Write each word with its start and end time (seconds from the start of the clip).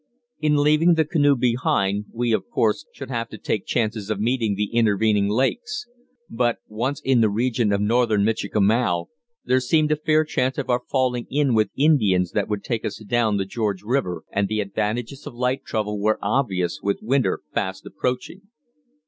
In 0.39 0.55
leaving 0.57 0.95
the 0.95 1.05
canoe 1.05 1.35
behind, 1.35 2.05
we, 2.11 2.33
of 2.33 2.49
course, 2.49 2.87
should 2.91 3.11
have 3.11 3.29
to 3.29 3.37
take 3.37 3.67
chances 3.67 4.09
on 4.09 4.19
meeting 4.19 4.57
intervening 4.73 5.27
lakes; 5.29 5.85
but, 6.27 6.57
once 6.67 7.01
in 7.05 7.21
the 7.21 7.29
region 7.29 7.71
of 7.71 7.81
northern 7.81 8.25
Michikamau, 8.25 9.09
there 9.45 9.59
seemed 9.59 9.91
a 9.91 9.95
fair 9.95 10.23
chance 10.25 10.57
of 10.57 10.71
our 10.71 10.81
falling 10.89 11.27
in 11.29 11.53
with 11.53 11.69
Indians 11.77 12.31
that 12.31 12.49
would 12.49 12.63
take 12.63 12.83
us 12.83 12.97
down 13.03 13.37
the 13.37 13.45
George 13.45 13.83
River, 13.83 14.23
and 14.31 14.47
the 14.47 14.59
advantages 14.59 15.27
of 15.27 15.35
light 15.35 15.63
travel 15.65 15.99
were 15.99 16.17
obvious 16.19 16.79
with 16.81 16.97
winter 17.03 17.41
fast 17.53 17.85
approaching. 17.85 18.41